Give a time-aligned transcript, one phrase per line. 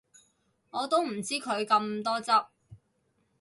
[0.71, 2.31] 我都唔知佢咁多汁